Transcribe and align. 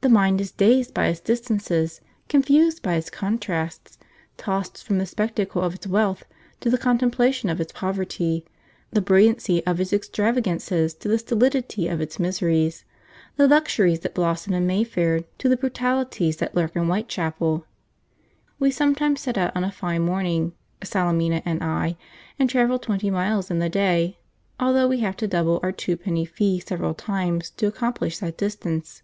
The 0.00 0.08
mind 0.08 0.40
is 0.40 0.52
dazed 0.52 0.94
by 0.94 1.08
its 1.08 1.18
distances, 1.18 2.00
confused 2.28 2.84
by 2.84 2.94
its 2.94 3.10
contrasts; 3.10 3.98
tossed 4.36 4.84
from 4.84 4.98
the 4.98 5.06
spectacle 5.06 5.60
of 5.60 5.74
its 5.74 5.88
wealth 5.88 6.22
to 6.60 6.70
the 6.70 6.78
contemplation 6.78 7.48
of 7.48 7.60
its 7.60 7.72
poverty, 7.72 8.44
the 8.92 9.00
brilliancy 9.00 9.66
of 9.66 9.80
its 9.80 9.92
extravagances 9.92 10.94
to 10.94 11.08
the 11.08 11.18
stolidity 11.18 11.88
of 11.88 12.00
its 12.00 12.20
miseries, 12.20 12.84
the 13.34 13.48
luxuries 13.48 13.98
that 14.06 14.14
blossom 14.14 14.52
in 14.52 14.68
Mayfair 14.68 15.24
to 15.38 15.48
the 15.48 15.56
brutalities 15.56 16.36
that 16.36 16.54
lurk 16.54 16.76
in 16.76 16.86
Whitechapel. 16.86 17.66
We 18.60 18.68
often 18.70 19.16
set 19.16 19.36
out 19.36 19.50
on 19.56 19.64
a 19.64 19.72
fine 19.72 20.02
morning, 20.02 20.52
Salemina 20.84 21.42
and 21.44 21.60
I, 21.64 21.96
and 22.38 22.48
travel 22.48 22.78
twenty 22.78 23.10
miles 23.10 23.50
in 23.50 23.58
the 23.58 23.68
day, 23.68 24.16
though 24.60 24.86
we 24.86 25.00
have 25.00 25.16
to 25.16 25.26
double 25.26 25.58
our 25.64 25.72
twopenny 25.72 26.24
fee 26.24 26.60
several 26.60 26.94
times 26.94 27.50
to 27.56 27.66
accomplish 27.66 28.18
that 28.18 28.38
distance. 28.38 29.02